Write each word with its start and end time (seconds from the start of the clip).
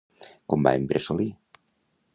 Com 0.53 0.65
va 0.69 0.73
en 0.79 0.89
Bressolí? 0.93 1.29